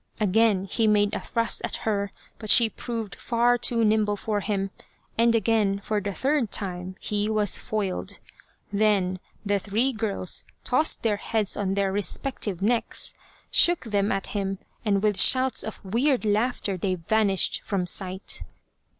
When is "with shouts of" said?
15.03-15.85